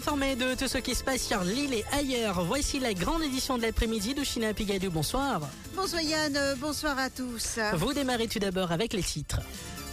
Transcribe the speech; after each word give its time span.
Informer 0.00 0.34
de 0.34 0.54
tout 0.54 0.66
ce 0.66 0.78
qui 0.78 0.94
se 0.94 1.04
passe 1.04 1.20
sur 1.20 1.44
l'île 1.44 1.74
et 1.74 1.84
ailleurs, 1.92 2.42
voici 2.46 2.80
la 2.80 2.94
grande 2.94 3.22
édition 3.22 3.58
de 3.58 3.62
l'après-midi 3.62 4.14
de 4.14 4.24
China 4.24 4.54
Pigadou. 4.54 4.90
Bonsoir. 4.90 5.42
Bonsoir 5.76 6.00
Yann, 6.00 6.34
euh, 6.38 6.54
bonsoir 6.56 6.98
à 6.98 7.10
tous. 7.10 7.58
Vous 7.74 7.92
démarrez 7.92 8.26
tout 8.26 8.38
d'abord 8.38 8.72
avec 8.72 8.94
les 8.94 9.02
titres. 9.02 9.40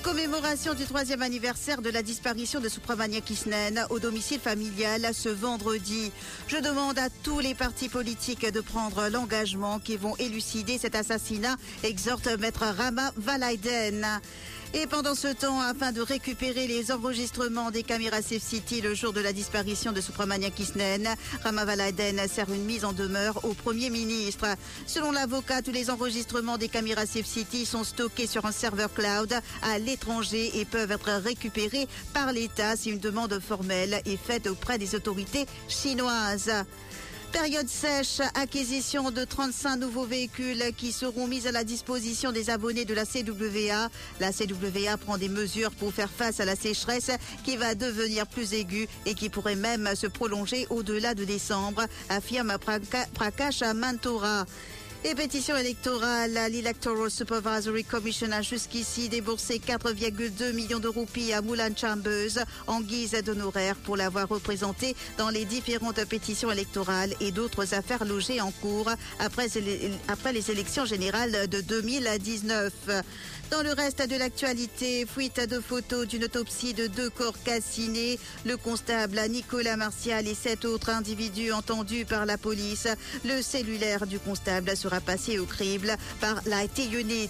Commémoration 0.03 0.73
du 0.75 0.85
troisième 0.85 1.21
anniversaire 1.21 1.81
de 1.81 1.89
la 1.89 2.03
disparition 2.03 2.61
de 2.61 2.69
Supramania 2.69 3.19
Kisnen 3.19 3.85
au 3.89 3.99
domicile 3.99 4.39
familial 4.39 5.09
ce 5.13 5.27
vendredi. 5.27 6.13
Je 6.47 6.55
demande 6.55 6.97
à 6.97 7.09
tous 7.23 7.41
les 7.41 7.53
partis 7.53 7.89
politiques 7.89 8.49
de 8.49 8.61
prendre 8.61 9.09
l'engagement 9.09 9.79
qui 9.79 9.97
vont 9.97 10.15
élucider 10.15 10.77
cet 10.77 10.95
assassinat, 10.95 11.57
exhorte 11.83 12.27
maître 12.39 12.63
Rama 12.77 13.11
Valaiden. 13.17 14.21
Et 14.73 14.85
pendant 14.85 15.15
ce 15.15 15.27
temps, 15.27 15.61
afin 15.61 15.91
de 15.91 16.01
récupérer 16.01 16.67
les 16.67 16.91
enregistrements 16.91 17.71
des 17.71 17.83
caméras 17.83 18.21
Safe 18.21 18.43
City 18.43 18.81
le 18.81 18.93
jour 18.93 19.13
de 19.13 19.21
la 19.21 19.31
disparition 19.31 19.93
de 19.93 20.01
Supramania 20.01 20.49
Kisnen, 20.49 21.07
Rama 21.43 21.63
Valaiden 21.63 22.27
sert 22.27 22.51
une 22.51 22.65
mise 22.65 22.83
en 22.83 22.91
demeure 22.91 23.43
au 23.45 23.53
Premier 23.53 23.89
ministre. 23.89 24.45
Selon 24.85 25.11
l'avocat, 25.11 25.61
tous 25.61 25.71
les 25.71 25.89
enregistrements 25.89 26.57
des 26.57 26.67
caméras 26.67 27.05
Safe 27.05 27.25
City 27.25 27.65
sont 27.65 27.85
stockés 27.85 28.27
sur 28.27 28.45
un 28.45 28.51
serveur 28.51 28.93
cloud 28.93 29.33
à 29.63 29.79
l'étranger 29.79 30.59
et 30.59 30.65
peuvent 30.65 30.91
être 30.91 31.11
récupérés 31.23 31.87
par 32.13 32.33
l'État 32.33 32.75
si 32.75 32.91
une 32.91 32.99
demande 32.99 33.39
formelle 33.39 34.01
est 34.05 34.17
faite 34.17 34.47
auprès 34.47 34.77
des 34.77 34.95
autorités 34.95 35.45
chinoises. 35.69 36.51
Période 37.39 37.67
sèche, 37.69 38.19
acquisition 38.33 39.11
de 39.11 39.23
35 39.23 39.75
nouveaux 39.77 40.05
véhicules 40.05 40.63
qui 40.75 40.91
seront 40.91 41.27
mis 41.27 41.45
à 41.47 41.51
la 41.51 41.63
disposition 41.63 42.31
des 42.31 42.49
abonnés 42.49 42.83
de 42.83 42.95
la 42.95 43.05
CWA. 43.05 43.89
La 44.19 44.31
CWA 44.33 44.97
prend 44.97 45.19
des 45.19 45.29
mesures 45.29 45.69
pour 45.69 45.93
faire 45.93 46.09
face 46.09 46.39
à 46.39 46.45
la 46.45 46.55
sécheresse 46.55 47.11
qui 47.43 47.55
va 47.55 47.75
devenir 47.75 48.25
plus 48.25 48.53
aiguë 48.53 48.87
et 49.05 49.13
qui 49.13 49.29
pourrait 49.29 49.55
même 49.55 49.87
se 49.95 50.07
prolonger 50.07 50.65
au-delà 50.71 51.13
de 51.13 51.25
décembre, 51.25 51.85
affirme 52.09 52.53
Praka- 52.57 53.07
Prakash 53.13 53.61
Mantora. 53.75 54.45
Et 55.03 55.13
pétition 55.13 55.55
électorale, 55.55 56.33
l'Electoral 56.51 57.11
Supervisory 57.11 57.83
Commission 57.83 58.31
a 58.31 58.41
jusqu'ici 58.41 59.09
déboursé 59.09 59.59
4,2 59.59 60.53
millions 60.53 60.79
de 60.79 60.87
roupies 60.87 61.33
à 61.33 61.41
Moulin 61.41 61.69
Chambers 61.75 62.43
en 62.65 62.81
guise 62.81 63.11
d'honoraires 63.23 63.75
pour 63.75 63.95
l'avoir 63.95 64.27
représenté 64.27 64.95
dans 65.17 65.29
les 65.29 65.45
différentes 65.45 66.03
pétitions 66.05 66.51
électorales 66.51 67.13
et 67.21 67.31
d'autres 67.31 67.75
affaires 67.75 68.05
logées 68.05 68.41
en 68.41 68.51
cours 68.51 68.89
après, 69.19 69.47
après 70.07 70.33
les 70.33 70.51
élections 70.51 70.85
générales 70.85 71.47
de 71.47 71.61
2019. 71.61 72.73
Dans 73.49 73.63
le 73.63 73.71
reste 73.71 74.05
de 74.09 74.17
l'actualité, 74.17 75.05
fuite 75.05 75.39
de 75.39 75.61
photos 75.61 76.05
d'une 76.05 76.25
autopsie 76.25 76.73
de 76.73 76.87
deux 76.87 77.09
corps 77.09 77.41
calcinés. 77.45 78.19
Le 78.45 78.57
constable 78.57 79.21
Nicolas 79.29 79.77
Martial 79.77 80.27
et 80.27 80.33
sept 80.33 80.65
autres 80.65 80.89
individus 80.89 81.53
entendus 81.53 82.03
par 82.03 82.25
la 82.25 82.37
police. 82.37 82.89
Le 83.23 83.41
cellulaire 83.41 84.05
du 84.05 84.19
constable 84.19 84.75
sera 84.75 84.96
passé 85.01 85.39
au 85.39 85.45
crible 85.45 85.95
par 86.19 86.41
la 86.45 86.67
T-Unit. 86.67 87.29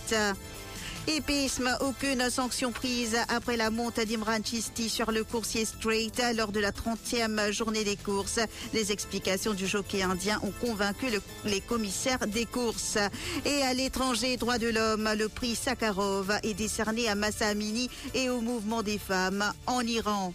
Épisme, 1.10 1.70
aucune 1.80 2.30
sanction 2.30 2.74
prise 2.74 3.16
après 3.30 3.56
la 3.56 3.70
monte 3.70 4.02
d'Imran 4.02 4.40
Chisti 4.44 4.90
sur 4.90 5.10
le 5.12 5.24
coursier 5.24 5.64
straight 5.64 6.22
lors 6.36 6.52
de 6.52 6.60
la 6.60 6.72
30e 6.74 7.50
journée 7.54 7.86
des 7.86 7.96
courses. 7.96 8.40
Les 8.74 8.92
explications 8.92 9.54
du 9.54 9.68
jockey 9.68 10.04
indien 10.04 10.38
ont 10.44 10.52
convaincu 10.60 11.10
le- 11.10 11.22
les 11.46 11.62
commissaires 11.62 12.28
des 12.28 12.44
courses. 12.46 12.98
Et 13.46 13.62
à 13.62 13.74
l'étranger, 13.74 14.36
droit 14.36 14.58
de 14.58 14.68
l'homme, 14.68 15.10
le 15.18 15.30
prix 15.30 15.56
Sakharov 15.56 16.34
est 16.44 16.54
décerné 16.54 17.08
à 17.08 17.16
Massa 17.16 17.48
Amini 17.48 17.90
et 18.14 18.30
au 18.30 18.42
mouvement 18.42 18.84
des 18.84 18.98
femmes 18.98 19.54
en 19.66 19.80
Iran. 19.82 20.34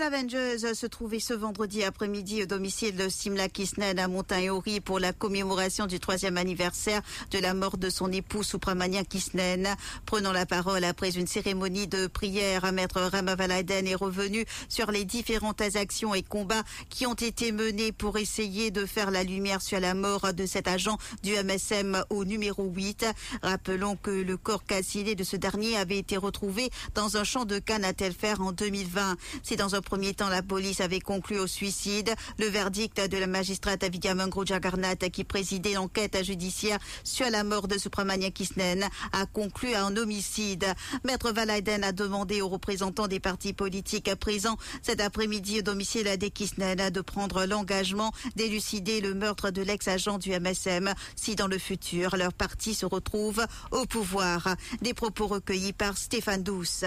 Les 0.00 0.06
Avengers 0.06 0.74
se 0.74 0.86
trouvaient 0.86 1.20
ce 1.20 1.34
vendredi 1.34 1.84
après-midi 1.84 2.42
au 2.42 2.46
domicile 2.46 2.96
de 2.96 3.10
Simla 3.10 3.50
Kisnen 3.50 3.98
à 3.98 4.08
Montagnori 4.08 4.80
pour 4.80 4.98
la 4.98 5.12
commémoration 5.12 5.86
du 5.86 6.00
troisième 6.00 6.38
anniversaire 6.38 7.02
de 7.30 7.38
la 7.38 7.52
mort 7.52 7.76
de 7.76 7.90
son 7.90 8.10
époux 8.10 8.42
Supramania 8.42 9.04
Kisnen. 9.04 9.68
Prenant 10.06 10.32
la 10.32 10.46
parole 10.46 10.84
après 10.84 11.18
une 11.18 11.26
cérémonie 11.26 11.86
de 11.86 12.06
prière, 12.06 12.72
Maître 12.72 13.00
Ramavaladen 13.00 13.86
est 13.86 13.94
revenu 13.94 14.46
sur 14.70 14.90
les 14.90 15.04
différentes 15.04 15.60
actions 15.60 16.14
et 16.14 16.22
combats 16.22 16.62
qui 16.88 17.06
ont 17.06 17.14
été 17.14 17.52
menés 17.52 17.92
pour 17.92 18.16
essayer 18.16 18.70
de 18.70 18.86
faire 18.86 19.10
la 19.10 19.22
lumière 19.22 19.60
sur 19.60 19.80
la 19.80 19.92
mort 19.92 20.32
de 20.32 20.46
cet 20.46 20.66
agent 20.66 20.96
du 21.22 21.32
MSM 21.32 22.04
au 22.08 22.24
numéro 22.24 22.64
8. 22.64 23.04
Rappelons 23.42 23.96
que 23.96 24.10
le 24.10 24.36
corps 24.38 24.64
calciné 24.64 25.14
de 25.14 25.24
ce 25.24 25.36
dernier 25.36 25.76
avait 25.76 25.98
été 25.98 26.16
retrouvé 26.16 26.70
dans 26.94 27.18
un 27.18 27.24
champ 27.24 27.44
de 27.44 27.58
canne 27.58 27.84
à 27.84 27.92
Telfer 27.92 28.40
en 28.40 28.52
2020. 28.52 29.16
Si 29.42 29.56
dans 29.56 29.74
premier 29.90 30.14
temps 30.14 30.28
la 30.28 30.42
police 30.42 30.80
avait 30.80 31.00
conclu 31.00 31.40
au 31.40 31.48
suicide, 31.48 32.14
le 32.38 32.46
verdict 32.46 33.00
de 33.08 33.18
la 33.18 33.26
magistrate 33.26 33.82
Avidia 33.82 34.14
Mangro 34.14 34.46
Jagarnat 34.46 34.94
qui 34.94 35.24
présidait 35.24 35.72
l'enquête 35.72 36.24
judiciaire 36.24 36.78
sur 37.02 37.28
la 37.28 37.42
mort 37.42 37.66
de 37.66 37.76
Supramania 37.76 38.30
Kisnen 38.30 38.88
a 39.12 39.26
conclu 39.26 39.74
à 39.74 39.84
un 39.84 39.96
homicide. 39.96 40.64
Maître 41.02 41.32
Valaiden 41.32 41.82
a 41.82 41.90
demandé 41.90 42.40
aux 42.40 42.48
représentants 42.48 43.08
des 43.08 43.18
partis 43.18 43.52
politiques 43.52 44.14
présents 44.14 44.58
cet 44.80 45.00
après-midi 45.00 45.58
au 45.58 45.62
domicile 45.62 46.16
des 46.16 46.30
Kisnen 46.30 46.90
de 46.90 47.00
prendre 47.00 47.44
l'engagement 47.44 48.12
d'élucider 48.36 49.00
le 49.00 49.14
meurtre 49.14 49.50
de 49.50 49.62
l'ex-agent 49.62 50.18
du 50.18 50.30
MSM 50.30 50.94
si 51.16 51.34
dans 51.34 51.48
le 51.48 51.58
futur 51.58 52.16
leur 52.16 52.32
parti 52.32 52.74
se 52.74 52.86
retrouve 52.86 53.44
au 53.72 53.86
pouvoir. 53.86 54.54
Des 54.82 54.94
propos 54.94 55.26
recueillis 55.26 55.72
par 55.72 55.98
Stéphane 55.98 56.44
Douce. 56.44 56.84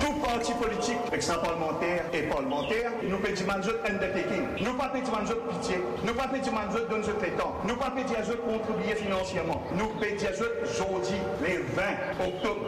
Tout 0.00 0.14
parti 0.14 0.52
politique, 0.54 0.96
extra-parlementaire 1.12 2.04
et 2.12 2.22
parlementaire, 2.22 2.92
nous 3.02 3.18
pédimons 3.18 3.52
un 3.52 3.94
undertaking. 3.94 4.46
Nous 4.60 4.74
pas 4.74 4.88
pédimons 4.88 5.18
pitié. 5.50 5.76
Nous 6.04 6.14
pas 6.14 6.28
pédimons 6.28 6.58
donne 6.88 7.04
ce 7.04 7.10
temps. 7.36 7.56
Nous 7.68 7.76
pas 7.76 7.90
pédimons 7.90 8.58
contribuer 8.58 8.94
financièrement. 8.94 9.62
Nous 9.76 9.88
pédimons 10.00 10.30
jeudi, 10.64 11.14
les 11.42 11.58
20 11.58 11.79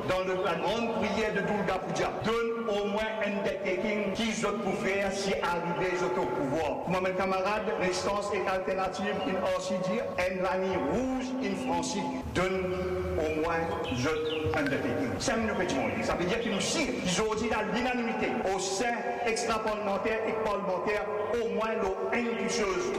dans 0.09 0.21
le- 0.27 0.45
la 0.45 0.55
grande 0.55 0.95
prière 0.97 1.33
de 1.35 1.41
Durga. 1.41 1.81
Donne 2.25 2.69
au 2.69 2.87
moins 2.87 3.03
un 3.25 3.39
undertaking 3.39 4.13
qui 4.15 4.33
je 4.33 4.47
pour 4.47 4.75
faire 4.85 5.11
si 5.13 5.33
arrivé 5.43 5.97
je 5.99 6.05
au 6.21 6.27
pouvoir. 6.27 6.89
Moi, 6.89 7.01
mes 7.01 7.13
camarades, 7.17 7.67
l'instance 7.81 8.31
est 8.35 8.47
alternative, 8.49 9.15
in 9.27 9.57
aussi 9.59 9.75
dire, 9.91 10.05
un 10.19 10.43
l'année 10.43 10.77
rouge, 10.93 11.27
in 11.43 11.55
Francie. 11.67 12.03
Donne 12.35 12.75
au 13.19 13.41
moins 13.43 13.61
je 13.97 14.09
undertaking. 14.59 15.11
Ça 15.21 16.15
veut 16.15 16.25
dire 16.25 16.41
qu'il 16.41 16.53
nous 16.53 16.61
signe. 16.61 16.95
Aujourd'hui, 17.05 17.51
à 17.53 17.63
l'unanimité, 17.75 18.29
au 18.55 18.59
sein 18.59 18.95
extra-parlementaire 19.27 20.19
et 20.29 20.33
parlementaire, 20.45 21.05
au 21.35 21.49
moins 21.55 21.73
l'eau 21.83 21.97
une 22.13 22.49
chose 22.49 22.93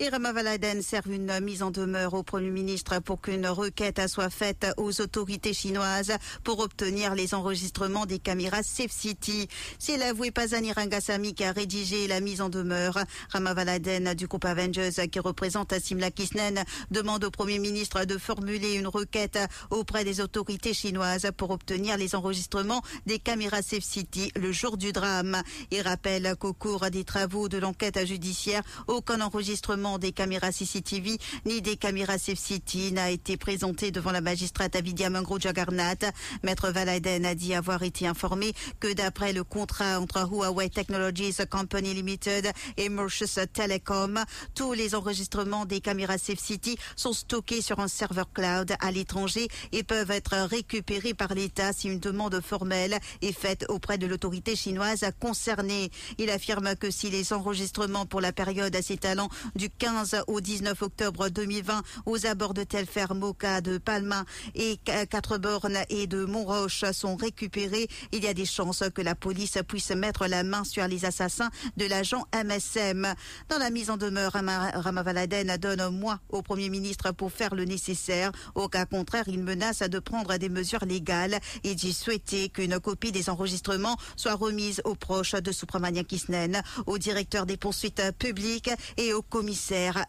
Et 0.00 0.08
Rama 0.08 0.32
Valaden 0.32 0.82
sert 0.82 1.06
une 1.06 1.38
mise 1.38 1.62
en 1.62 1.70
demeure 1.70 2.14
au 2.14 2.24
Premier 2.24 2.50
ministre 2.50 2.98
pour 2.98 3.20
qu'une 3.20 3.46
requête 3.46 4.00
soit 4.08 4.28
faite 4.28 4.66
aux 4.76 5.00
autorités 5.00 5.54
chinoises 5.54 6.12
pour 6.42 6.58
obtenir 6.58 7.14
les 7.14 7.32
enregistrements 7.32 8.04
des 8.04 8.18
caméras 8.18 8.64
Safe 8.64 8.90
City. 8.90 9.48
C'est 9.78 9.96
l'avoué 9.96 10.32
Pazani 10.32 10.72
Rangasamy 10.72 11.32
qui 11.34 11.44
a 11.44 11.52
rédigé 11.52 12.08
la 12.08 12.18
mise 12.18 12.40
en 12.40 12.48
demeure. 12.48 12.98
Rama 13.30 13.54
Valaden 13.54 14.14
du 14.14 14.26
groupe 14.26 14.46
Avengers 14.46 15.08
qui 15.12 15.20
représente 15.20 15.78
Simla 15.78 16.10
Kisnen 16.10 16.64
demande 16.90 17.22
au 17.22 17.30
Premier 17.30 17.60
ministre 17.60 18.04
de 18.04 18.18
formuler 18.18 18.74
une 18.74 18.88
requête 18.88 19.38
auprès 19.70 20.02
des 20.02 20.20
autorités 20.20 20.74
chinoises 20.74 21.30
pour 21.36 21.50
obtenir 21.50 21.96
les 21.98 22.16
enregistrements 22.16 22.82
des 23.06 23.20
caméras 23.20 23.62
Safe 23.62 23.84
City 23.84 24.32
le 24.34 24.50
jour 24.50 24.76
du 24.76 24.92
drame. 24.92 25.40
Il 25.70 25.82
rappelle 25.82 26.34
qu'au 26.36 26.52
cours 26.52 26.90
des 26.90 27.04
travaux 27.04 27.48
de 27.48 27.58
l'enquête 27.58 28.04
judiciaire, 28.04 28.64
aucun 28.88 29.20
enregistrement 29.20 29.83
des 29.84 30.12
caméras 30.12 30.50
CCTV 30.50 31.18
ni 31.44 31.60
des 31.60 31.76
caméras 31.76 32.16
Safe 32.16 32.38
City 32.38 32.90
n'a 32.90 33.10
été 33.10 33.36
présenté 33.36 33.90
devant 33.90 34.12
la 34.12 34.22
magistrate 34.22 34.74
Avidia 34.76 35.10
Mangro 35.10 35.38
Jagarnath. 35.38 36.06
Maître 36.42 36.70
Valaiden 36.70 37.26
a 37.26 37.34
dit 37.34 37.54
avoir 37.54 37.82
été 37.82 38.06
informé 38.06 38.54
que 38.80 38.92
d'après 38.94 39.34
le 39.34 39.44
contrat 39.44 40.00
entre 40.00 40.26
Huawei 40.26 40.70
Technologies 40.70 41.36
Company 41.50 41.92
Limited 41.92 42.50
et 42.78 42.88
Mauritius 42.88 43.38
Telecom, 43.52 44.24
tous 44.54 44.72
les 44.72 44.94
enregistrements 44.94 45.66
des 45.66 45.82
caméras 45.82 46.16
Safe 46.16 46.40
City 46.40 46.78
sont 46.96 47.12
stockés 47.12 47.60
sur 47.60 47.78
un 47.78 47.88
serveur 47.88 48.32
cloud 48.32 48.74
à 48.80 48.90
l'étranger 48.90 49.48
et 49.72 49.82
peuvent 49.82 50.10
être 50.10 50.34
récupérés 50.48 51.14
par 51.14 51.34
l'État 51.34 51.74
si 51.74 51.88
une 51.88 52.00
demande 52.00 52.40
formelle 52.40 52.98
est 53.20 53.38
faite 53.38 53.66
auprès 53.68 53.98
de 53.98 54.06
l'autorité 54.06 54.56
chinoise 54.56 55.04
concernée. 55.20 55.90
Il 56.16 56.30
affirme 56.30 56.74
que 56.76 56.90
si 56.90 57.10
les 57.10 57.34
enregistrements 57.34 58.06
pour 58.06 58.22
la 58.22 58.32
période 58.32 58.74
s'étalant 58.80 59.28
du 59.54 59.68
15 59.78 60.24
au 60.28 60.40
19 60.40 60.80
octobre 60.82 61.28
2020 61.28 61.82
aux 62.06 62.26
abords 62.26 62.54
de 62.54 62.62
Telfer, 62.64 63.06
Moka, 63.14 63.60
de 63.60 63.78
Palma 63.78 64.24
et 64.54 64.78
quatre 65.10 65.38
bornes 65.38 65.78
et 65.88 66.06
de 66.06 66.24
Montroche 66.24 66.84
sont 66.92 67.16
récupérés, 67.16 67.88
il 68.12 68.24
y 68.24 68.28
a 68.28 68.34
des 68.34 68.46
chances 68.46 68.84
que 68.94 69.02
la 69.02 69.14
police 69.14 69.58
puisse 69.66 69.90
mettre 69.90 70.26
la 70.26 70.44
main 70.44 70.64
sur 70.64 70.86
les 70.86 71.04
assassins 71.04 71.50
de 71.76 71.86
l'agent 71.86 72.24
MSM. 72.34 73.14
Dans 73.48 73.58
la 73.58 73.70
mise 73.70 73.90
en 73.90 73.96
demeure, 73.96 74.32
Ramavaladen 74.32 75.56
donne 75.56 75.80
un 75.80 75.90
mois 75.90 76.20
au 76.28 76.42
Premier 76.42 76.68
ministre 76.68 77.12
pour 77.12 77.32
faire 77.32 77.54
le 77.54 77.64
nécessaire. 77.64 78.32
Au 78.54 78.68
cas 78.68 78.86
contraire, 78.86 79.24
il 79.28 79.42
menace 79.42 79.80
de 79.80 79.98
prendre 79.98 80.36
des 80.36 80.48
mesures 80.48 80.84
légales 80.84 81.38
et 81.64 81.74
dit 81.74 81.92
souhaiter 81.92 82.48
qu'une 82.48 82.78
copie 82.78 83.12
des 83.12 83.28
enregistrements 83.30 83.96
soit 84.16 84.34
remise 84.34 84.80
aux 84.84 84.94
proches 84.94 85.34
de 85.34 85.52
Supramania 85.52 86.04
Kisnen, 86.04 86.62
au 86.86 86.98
directeur 86.98 87.46
des 87.46 87.56
poursuites 87.56 88.02
publiques 88.18 88.70
et 88.96 89.12
au 89.12 89.22
commissaire 89.22 89.63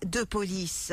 de 0.05 0.23
police. 0.25 0.91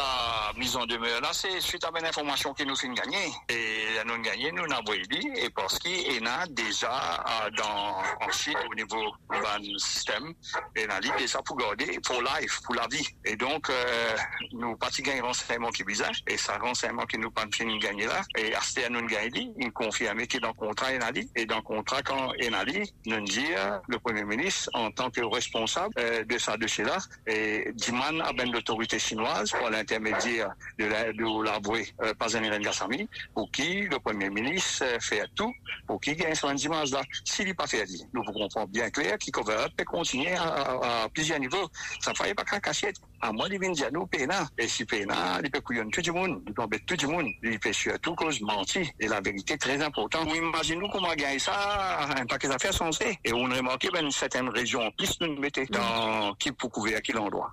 La 0.00 0.58
mise 0.58 0.76
en 0.76 0.86
demeure 0.86 1.20
là, 1.20 1.28
c'est 1.32 1.60
suite 1.60 1.84
à 1.84 1.90
une 1.98 2.06
information 2.06 2.54
qui 2.54 2.64
nous 2.64 2.74
fait 2.74 2.88
gagner. 2.88 3.30
Et 3.50 3.80
nous 4.06 4.20
gagné, 4.22 4.50
nous 4.50 4.66
n'avons 4.66 4.96
dit, 5.10 5.28
et 5.36 5.50
parce 5.50 5.78
qu'il 5.78 6.22
y 6.22 6.26
a 6.26 6.46
déjà 6.46 6.90
euh, 6.90 7.50
dans, 7.50 7.98
en 8.26 8.32
Chine, 8.32 8.56
au 8.70 8.74
niveau 8.74 9.12
du 9.60 9.78
système, 9.78 10.32
il 10.74 10.82
y 10.82 11.10
a 11.10 11.16
déjà 11.18 11.42
pour 11.42 11.56
garder, 11.58 11.98
pour 12.04 12.22
life, 12.22 12.60
pour 12.64 12.74
la 12.76 12.86
vie. 12.90 13.06
Et 13.26 13.36
donc, 13.36 13.68
euh, 13.68 14.16
nous 14.52 14.74
pas 14.76 14.88
un 14.88 15.22
renseignement 15.22 15.70
qui 15.70 15.82
visage, 15.82 16.22
et 16.26 16.38
ça 16.38 16.56
renseignement 16.56 17.04
qui 17.04 17.18
nous 17.18 17.30
pas 17.30 17.44
fini 17.52 17.78
gagner 17.78 18.06
là. 18.06 18.22
Et 18.38 18.54
à 18.54 18.60
ce 18.62 18.88
nous 18.88 19.06
gagné, 19.06 19.50
il 19.58 19.72
confirme 19.72 20.26
qu'il 20.26 20.38
est 20.38 20.40
dans 20.40 20.48
le 20.48 20.54
contrat, 20.54 20.92
dit, 21.12 21.28
et 21.36 21.44
dans 21.44 21.56
le 21.56 21.62
contrat, 21.62 22.00
quand 22.02 22.32
dit, 22.66 22.94
nous 23.04 23.20
dit, 23.20 23.48
le 23.86 23.98
Premier 23.98 24.24
ministre, 24.24 24.70
en 24.72 24.90
tant 24.90 25.10
que 25.10 25.20
responsable 25.22 25.94
euh, 25.98 26.24
de 26.24 26.38
ça 26.38 26.56
dossier-là, 26.56 26.98
et 27.26 27.72
demande 27.86 28.22
à 28.22 28.32
ben 28.32 28.50
l'autorité 28.50 28.98
chinoise 28.98 29.50
pour 29.50 29.68
l'intermédiaire 29.68 29.89
de 29.98 30.84
la, 30.86 31.12
de 31.12 31.44
l'avoué 31.44 31.86
euh, 32.02 32.14
Pazaniren 32.14 32.60
Gassami, 32.62 33.08
pour 33.34 33.50
qui 33.50 33.82
le 33.82 33.98
Premier 33.98 34.30
ministre 34.30 34.84
euh, 34.84 34.98
fait 35.00 35.24
tout 35.34 35.52
pour 35.86 36.00
qu'il 36.00 36.16
gagne 36.16 36.34
son 36.34 36.52
dimanche 36.54 36.90
là. 36.90 37.02
S'il 37.24 37.46
n'est 37.46 37.54
pas 37.54 37.66
fait, 37.66 37.84
nous 38.12 38.22
vous 38.24 38.32
comprenons 38.32 38.66
bien 38.66 38.90
clair 38.90 39.18
qu'il 39.18 39.32
et 39.78 39.84
continuer 39.84 40.34
à, 40.34 41.02
à, 41.04 41.08
plusieurs 41.08 41.38
niveaux. 41.38 41.68
Ça 42.00 42.10
ne 42.12 42.16
fallait 42.16 42.34
pas 42.34 42.44
qu'un 42.44 42.60
cachette. 42.60 42.96
À 43.20 43.32
moi, 43.32 43.46
il 43.50 43.58
vient 43.58 43.70
dire 43.70 43.88
nous, 43.92 44.06
Péna. 44.06 44.48
Et 44.58 44.68
si 44.68 44.84
Péna, 44.84 45.40
il 45.42 45.50
peut 45.50 45.60
couillonner 45.60 45.90
tout 45.90 46.02
le 46.06 46.12
monde, 46.12 46.42
il 46.46 46.54
peut 46.54 46.62
embêter 46.62 46.96
tout 46.96 47.06
le 47.06 47.12
monde. 47.12 47.26
Il 47.42 47.58
peut 47.58 47.72
surtout 47.72 48.14
cause 48.14 48.40
mentir. 48.40 48.86
Et 48.98 49.08
la 49.08 49.20
vérité 49.20 49.54
est 49.54 49.58
très 49.58 49.82
importante. 49.82 50.28
Vous 50.28 50.36
imaginez 50.36 50.88
comment 50.90 51.14
gagner 51.14 51.38
ça, 51.38 52.06
un 52.16 52.26
paquet 52.26 52.48
d'affaires 52.48 52.74
sensées. 52.74 53.18
Et 53.24 53.32
on 53.32 53.44
remarque 53.44 53.88
ben, 53.92 54.04
une 54.04 54.10
certaine 54.10 54.48
région 54.48 54.80
en 54.80 54.90
plus, 54.92 55.18
nous 55.20 55.38
mettons 55.38 55.64
dans 55.70 56.34
qui 56.34 56.52
pour 56.52 56.70
couvrir 56.70 56.98
à 56.98 57.00
quel 57.00 57.18
endroit. 57.18 57.52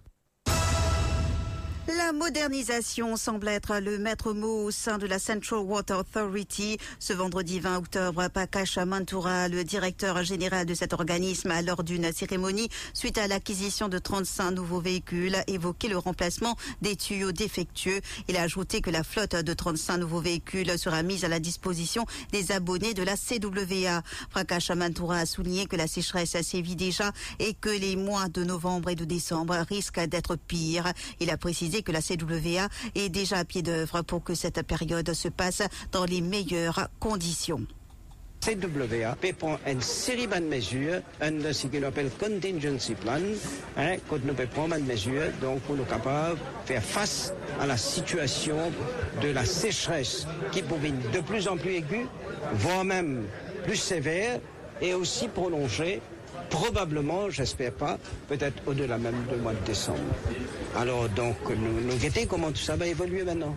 La 1.96 2.12
modernisation 2.12 3.16
semble 3.16 3.48
être 3.48 3.78
le 3.78 3.98
maître 3.98 4.34
mot 4.34 4.66
au 4.66 4.72
sein 4.72 4.98
de 4.98 5.08
la 5.08 5.20
Central 5.20 5.60
Water 5.60 6.00
Authority. 6.00 6.78
Ce 7.00 7.14
vendredi 7.14 7.62
20 7.62 7.78
octobre, 7.78 8.28
Pakash 8.28 8.78
Mantura, 8.78 9.48
le 9.48 9.64
directeur 9.64 10.22
général 10.22 10.66
de 10.66 10.74
cet 10.74 10.92
organisme, 10.92 11.54
lors 11.66 11.86
d'une 11.86 12.12
cérémonie 12.12 12.68
suite 12.94 13.18
à 13.18 13.30
l'acquisition 13.30 13.88
de 13.88 14.00
35 14.00 14.52
nouveaux 14.52 14.82
véhicules, 14.82 15.38
évoqué 15.48 15.88
le 15.88 15.98
remplacement 15.98 16.58
des 16.82 16.98
tuyaux 16.98 17.32
défectueux. 17.32 18.02
Il 18.28 18.36
a 18.36 18.42
ajouté 18.42 18.82
que 18.82 18.90
la 18.90 19.04
flotte 19.04 19.36
de 19.36 19.54
35 19.54 19.98
nouveaux 19.98 20.22
véhicules 20.22 20.78
sera 20.78 21.04
mise 21.04 21.24
à 21.24 21.30
la 21.30 21.40
disposition 21.40 22.06
des 22.34 22.52
abonnés 22.52 22.96
de 22.96 23.04
la 23.04 23.16
CWA. 23.16 24.04
Prakash 24.32 24.72
Mantura 24.72 25.20
a 25.20 25.26
souligné 25.26 25.68
que 25.68 25.78
la 25.78 25.88
sécheresse 25.88 26.36
a 26.36 26.44
sévi 26.44 26.76
déjà 26.76 27.14
et 27.40 27.54
que 27.54 27.70
les 27.70 27.96
mois 27.96 28.28
de 28.28 28.44
novembre 28.44 28.90
et 28.90 28.96
de 28.96 29.06
décembre 29.06 29.56
risquent 29.70 30.06
d'être 30.06 30.36
pires. 30.36 30.92
Il 31.22 31.30
a 31.30 31.38
précisé 31.38 31.77
que 31.84 31.92
la 31.92 32.02
CWA 32.02 32.68
est 32.96 33.10
déjà 33.10 33.38
à 33.38 33.46
pied 33.46 33.62
d'œuvre 33.62 34.02
pour 34.02 34.24
que 34.24 34.36
cette 34.36 34.62
période 34.64 35.14
se 35.14 35.28
passe 35.28 35.64
dans 35.92 36.06
les 36.06 36.22
meilleures 36.22 36.90
conditions. 37.00 37.66
CWA 38.42 39.16
prend 39.38 39.60
une 39.68 39.82
série 39.82 40.28
de 40.28 40.40
mesures, 40.40 41.02
un 41.20 41.52
ce 41.52 41.68
qu'on 41.68 41.84
appelle 41.84 42.10
contingency 42.18 42.94
plan, 42.94 43.20
hein, 43.76 43.96
quand 44.08 44.24
nous 44.24 44.34
prendre 44.54 44.76
une 44.76 44.86
mesure, 44.86 45.24
donc 45.42 45.60
pour 45.62 45.76
nous 45.76 45.84
capables 45.84 46.38
de 46.38 46.68
faire 46.68 46.84
face 46.84 47.34
à 47.60 47.66
la 47.66 47.76
situation 47.76 48.72
de 49.22 49.30
la 49.30 49.44
sécheresse 49.44 50.26
qui 50.52 50.62
pourrait 50.62 50.94
de 51.14 51.20
plus 51.20 51.48
en 51.48 51.58
plus 51.58 51.76
aiguë, 51.76 52.08
voire 52.54 52.86
même 52.86 53.24
plus 53.66 53.76
sévère 53.76 54.40
et 54.82 54.94
aussi 54.94 55.28
prolongée 55.28 56.02
probablement, 56.50 57.30
j'espère 57.30 57.72
pas, 57.74 57.98
peut-être 58.28 58.62
au-delà 58.66 58.98
même 58.98 59.16
du 59.32 59.36
mois 59.42 59.54
de 59.54 59.66
décembre. 59.66 60.00
Alors 60.76 61.08
donc, 61.10 61.38
nous, 61.50 61.82
nous 61.82 61.98
guettons 61.98 62.26
comment 62.28 62.52
tout 62.52 62.58
ça 62.58 62.76
va 62.76 62.86
évoluer 62.88 63.24
maintenant? 63.24 63.56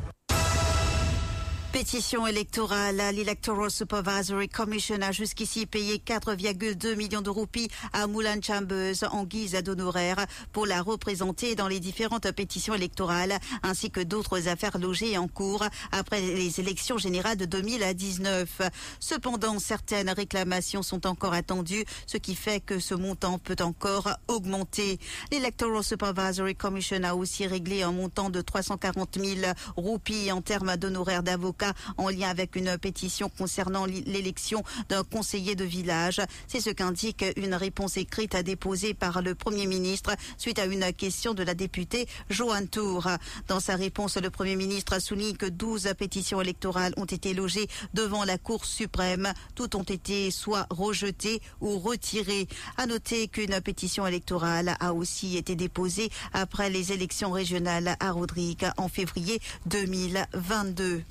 Pétition 1.72 2.26
électorale. 2.26 3.00
L'Electoral 3.14 3.70
Supervisory 3.70 4.48
Commission 4.48 5.00
a 5.02 5.12
jusqu'ici 5.12 5.66
payé 5.66 5.98
4,2 6.04 6.96
millions 6.96 7.22
de 7.22 7.30
roupies 7.30 7.70
à 7.92 8.08
Moulin 8.08 8.40
Chambers 8.42 9.04
en 9.12 9.22
guise 9.22 9.52
d'honoraires 9.52 10.26
pour 10.52 10.66
la 10.66 10.82
représenter 10.82 11.54
dans 11.54 11.68
les 11.68 11.78
différentes 11.78 12.28
pétitions 12.32 12.74
électorales 12.74 13.38
ainsi 13.62 13.92
que 13.92 14.00
d'autres 14.00 14.48
affaires 14.48 14.78
logées 14.78 15.16
en 15.16 15.28
cours 15.28 15.64
après 15.92 16.20
les 16.20 16.58
élections 16.58 16.98
générales 16.98 17.36
de 17.36 17.44
2019. 17.44 18.62
Cependant, 18.98 19.60
certaines 19.60 20.10
réclamations 20.10 20.82
sont 20.82 21.06
encore 21.06 21.34
attendues, 21.34 21.84
ce 22.06 22.16
qui 22.16 22.34
fait 22.34 22.58
que 22.58 22.80
ce 22.80 22.94
montant 22.94 23.38
peut 23.38 23.56
encore 23.60 24.10
augmenter. 24.26 24.98
L'Electoral 25.30 25.84
Supervisory 25.84 26.56
Commission 26.56 27.04
a 27.04 27.14
aussi 27.14 27.46
réglé 27.46 27.82
un 27.82 27.92
montant 27.92 28.28
de 28.28 28.40
340 28.40 29.18
000 29.22 29.52
roupies 29.76 30.32
en 30.32 30.42
termes 30.42 30.76
d'honoraires 30.76 31.22
d'avocat 31.60 31.74
en 31.96 32.08
lien 32.08 32.28
avec 32.28 32.56
une 32.56 32.76
pétition 32.78 33.28
concernant 33.28 33.86
l'élection 33.86 34.62
d'un 34.88 35.04
conseiller 35.04 35.54
de 35.54 35.64
village. 35.64 36.20
C'est 36.46 36.60
ce 36.60 36.70
qu'indique 36.70 37.24
une 37.36 37.54
réponse 37.54 37.96
écrite 37.96 38.36
déposée 38.36 38.94
par 38.94 39.22
le 39.22 39.34
Premier 39.34 39.66
ministre 39.66 40.12
suite 40.38 40.58
à 40.58 40.64
une 40.66 40.92
question 40.92 41.34
de 41.34 41.42
la 41.42 41.54
députée 41.54 42.06
Joanne 42.28 42.68
Tour. 42.68 43.08
Dans 43.48 43.60
sa 43.60 43.76
réponse, 43.76 44.16
le 44.16 44.30
Premier 44.30 44.56
ministre 44.56 45.00
souligne 45.00 45.36
que 45.36 45.46
12 45.46 45.92
pétitions 45.98 46.40
électorales 46.40 46.94
ont 46.96 47.04
été 47.04 47.34
logées 47.34 47.68
devant 47.94 48.24
la 48.24 48.38
Cour 48.38 48.64
suprême. 48.64 49.32
Toutes 49.54 49.74
ont 49.74 49.82
été 49.82 50.30
soit 50.30 50.66
rejetées 50.70 51.40
ou 51.60 51.78
retirées. 51.78 52.48
À 52.76 52.86
noter 52.86 53.28
qu'une 53.28 53.60
pétition 53.60 54.06
électorale 54.06 54.76
a 54.80 54.94
aussi 54.94 55.36
été 55.36 55.56
déposée 55.56 56.10
après 56.32 56.70
les 56.70 56.92
élections 56.92 57.30
régionales 57.30 57.96
à 58.00 58.12
Rodrigue 58.12 58.66
en 58.76 58.88
février 58.88 59.40
2022. 59.66 61.02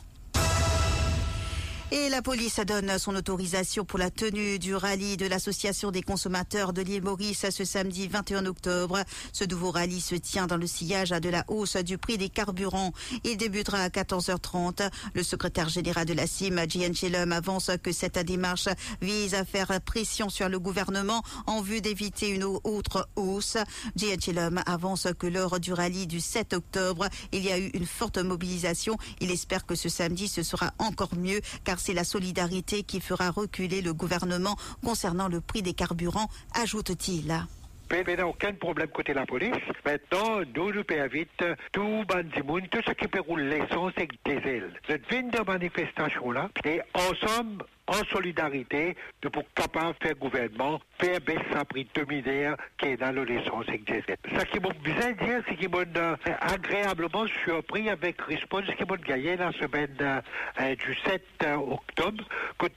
Et 1.92 2.08
la 2.10 2.22
police 2.22 2.60
donne 2.60 3.00
son 3.00 3.16
autorisation 3.16 3.84
pour 3.84 3.98
la 3.98 4.12
tenue 4.12 4.60
du 4.60 4.76
rallye 4.76 5.18
de 5.18 5.26
l'Association 5.26 5.90
des 5.90 6.04
consommateurs 6.04 6.72
de 6.72 6.84
l'île 6.84 7.02
Maurice 7.02 7.50
ce 7.50 7.66
samedi 7.66 8.08
21 8.08 8.46
octobre. 8.46 9.04
Ce 9.34 9.44
nouveau 9.44 9.72
rallye 9.72 10.00
se 10.00 10.14
tient 10.14 10.46
dans 10.46 10.58
le 10.58 10.68
sillage 10.68 11.10
de 11.10 11.30
la 11.30 11.44
hausse 11.48 11.78
du 11.78 11.98
prix 11.98 12.20
des 12.20 12.30
carburants. 12.30 12.94
Il 13.24 13.38
débutera 13.38 13.80
à 13.80 13.90
14h30. 13.90 14.88
Le 15.16 15.24
secrétaire 15.24 15.68
général 15.70 16.06
de 16.06 16.14
la 16.14 16.28
CIM, 16.28 16.58
Gian 16.70 16.94
Chelum, 16.94 17.32
avance 17.32 17.72
que 17.82 17.92
cette 17.92 18.20
démarche 18.20 18.70
vise 19.02 19.34
à 19.34 19.44
faire 19.44 19.82
pression 19.82 20.30
sur 20.30 20.48
le 20.48 20.60
gouvernement 20.60 21.24
en 21.48 21.64
vue 21.64 21.82
d'éviter 21.82 22.30
une 22.30 22.44
autre 22.44 23.10
hausse. 23.16 23.58
Gian 23.96 24.20
Chelum 24.24 24.62
avance 24.68 25.08
que 25.18 25.26
lors 25.26 25.60
du 25.60 25.74
rallye 25.74 26.06
du 26.06 26.20
7 26.20 26.54
octobre, 26.54 27.10
il 27.32 27.44
y 27.44 27.52
a 27.52 27.58
eu 27.58 27.72
une 27.74 27.88
forte 27.88 28.20
mobilisation. 28.20 28.96
Il 29.22 29.32
espère 29.32 29.66
que 29.66 29.74
ce 29.74 29.90
samedi, 29.90 30.28
ce 30.28 30.44
sera 30.44 30.72
encore 30.78 31.16
mieux 31.16 31.42
car 31.64 31.79
c'est 31.80 31.94
la 31.94 32.04
solidarité 32.04 32.84
qui 32.84 33.00
fera 33.00 33.32
reculer 33.32 33.82
le 33.82 33.94
gouvernement 33.94 34.56
concernant 34.84 35.28
le 35.28 35.42
prix 35.42 35.62
des 35.62 35.74
carburants, 35.74 36.30
ajoute-t-il. 36.54 37.46
Il 37.92 38.16
n'y 38.16 38.22
a 38.22 38.28
aucun 38.28 38.54
problème 38.54 38.90
côté 38.90 39.14
la 39.14 39.26
police. 39.26 39.56
Maintenant, 39.84 40.42
nous, 40.56 40.72
nous 40.72 40.84
vite 41.12 41.44
tout 41.72 42.04
monde, 42.46 42.70
tout 42.70 42.82
ce 42.86 42.92
qui 42.92 43.08
peut 43.08 43.22
rouler 43.22 43.50
l'essence 43.50 43.94
et 43.98 44.08
le 44.08 44.36
diesel. 44.36 44.74
Cette 44.88 45.06
fin 45.08 45.24
de 45.24 45.44
manifestation-là, 45.44 46.50
et 46.66 46.82
ensemble, 46.94 47.66
en 47.90 48.06
solidarité, 48.12 48.96
de 49.22 49.30
pour 49.30 49.44
capable 49.56 49.96
faire 50.02 50.16
gouvernement, 50.16 50.80
faire 51.00 51.20
baisser 51.22 51.40
sa 51.52 51.66
prix 51.66 51.88
de 51.94 52.04
minaire 52.04 52.56
qui 52.78 52.90
est 52.90 52.98
dans 52.98 53.12
l'essence 53.12 53.66
diesel. 53.66 54.04
Ce 54.38 54.46
qui 54.46 54.60
m'a 54.60 54.70
bien 54.84 55.12
dire, 55.12 55.42
c'est 55.48 55.56
qu'il 55.56 55.70
m'a 55.70 55.80
euh, 55.80 56.16
agréablement 56.42 57.26
surpris 57.44 57.90
avec 57.90 58.22
réponse 58.22 58.66
qui 58.78 58.86
m'a 58.86 58.98
gagné 58.98 59.36
la 59.38 59.52
semaine 59.54 59.96
euh, 60.02 60.76
du 60.76 60.96
7 61.06 61.22
euh, 61.44 61.56
octobre, 61.56 62.24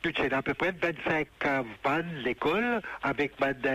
tenu 0.02 0.28
de 0.28 0.34
à 0.34 0.42
peu 0.42 0.54
près 0.54 0.72
25 0.72 1.28
vannes 1.84 2.14
l'école 2.24 2.80
avec 3.02 3.32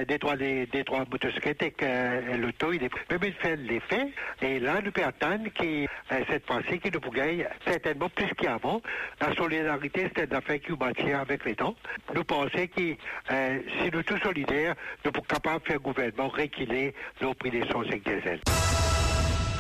des 0.08 0.20
trois, 0.20 0.36
des, 0.36 0.84
trois 0.86 1.06
motocyclettes 1.12 1.62
et 1.62 2.38
le 2.38 2.52
taux, 2.54 2.74
il 2.74 2.84
est 2.84 3.12
même 3.12 3.34
fait 3.34 3.56
l'effet. 3.58 4.12
Et 4.42 4.60
là, 4.60 4.80
nous 4.84 5.04
attendre 5.04 5.50
qui, 5.56 5.88
cette 6.10 6.46
fois-ci, 6.48 6.80
qui 6.80 6.90
nous 6.92 7.12
gagner 7.12 7.46
certainement 7.66 8.10
plus 8.10 8.34
qu'avant. 8.36 8.82
La 9.22 9.34
solidarité, 9.36 10.10
c'est 10.16 10.26
une 10.26 10.34
affaire 10.34 10.60
qui 10.60 10.72
matière 10.72 11.27
avec 11.28 11.46
les 11.46 11.56
temps. 11.56 11.76
Nous 12.16 12.24
pensons 12.24 12.68
que 12.76 12.96
si 13.30 13.92
nous 13.92 14.04
tous 14.04 14.18
solidaires, 14.20 14.76
nous 15.04 15.12
sommes 15.14 15.26
capables 15.26 15.62
de 15.62 15.68
faire 15.68 15.80
gouvernement 15.80 16.30
réguler 16.30 16.94
nos 17.22 17.34
prix 17.34 17.52
d'essence 17.52 17.86
et 17.92 18.00
diesel. 18.00 18.40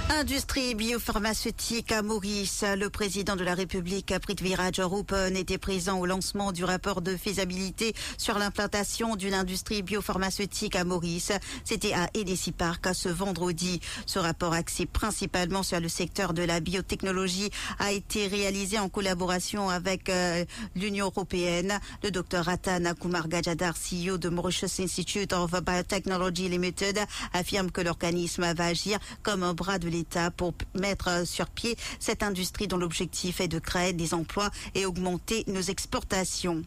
Industrie 0.09 0.73
biopharmaceutique 0.73 1.91
à 1.91 2.01
Maurice. 2.01 2.63
Le 2.77 2.89
président 2.89 3.35
de 3.35 3.43
la 3.43 3.53
République, 3.53 4.13
Prithviraj 4.19 4.79
Rupan, 4.79 5.35
était 5.35 5.57
présent 5.57 5.99
au 5.99 6.05
lancement 6.05 6.53
du 6.53 6.63
rapport 6.63 7.01
de 7.01 7.17
faisabilité 7.17 7.93
sur 8.17 8.39
l'implantation 8.39 9.17
d'une 9.17 9.33
industrie 9.33 9.83
biopharmaceutique 9.83 10.77
à 10.77 10.85
Maurice. 10.85 11.33
C'était 11.65 11.93
à 11.93 12.09
Edesi 12.13 12.53
Park 12.53 12.87
ce 12.93 13.09
vendredi. 13.09 13.81
Ce 14.05 14.17
rapport 14.17 14.53
axé 14.53 14.85
principalement 14.85 15.61
sur 15.61 15.81
le 15.81 15.89
secteur 15.89 16.33
de 16.33 16.41
la 16.41 16.61
biotechnologie 16.61 17.51
a 17.77 17.91
été 17.91 18.27
réalisé 18.27 18.79
en 18.79 18.87
collaboration 18.87 19.69
avec 19.69 20.09
euh, 20.09 20.45
l'Union 20.75 21.07
européenne. 21.07 21.79
Le 22.01 22.11
docteur 22.11 22.45
Ratan 22.45 22.93
Kumar 22.99 23.27
Gajadar, 23.27 23.75
CEO 23.75 24.17
de 24.17 24.29
Mauritius 24.29 24.79
Institute 24.79 25.33
of 25.33 25.51
Biotechnology 25.61 26.47
Limited, 26.47 26.97
affirme 27.33 27.71
que 27.71 27.81
l'organisme 27.81 28.53
va 28.53 28.67
agir 28.67 28.99
comme 29.21 29.43
un 29.43 29.53
bras 29.53 29.79
de 29.79 29.96
pour 30.35 30.53
mettre 30.75 31.25
sur 31.25 31.49
pied 31.49 31.77
cette 31.99 32.23
industrie 32.23 32.67
dont 32.67 32.77
l'objectif 32.77 33.41
est 33.41 33.47
de 33.47 33.59
créer 33.59 33.93
des 33.93 34.13
emplois 34.13 34.49
et 34.75 34.85
augmenter 34.85 35.43
nos 35.47 35.61
exportations. 35.61 36.63